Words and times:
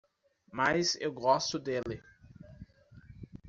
Mas 0.51 0.97
eu 0.99 1.13
gosto 1.13 1.59
dele. 1.59 2.01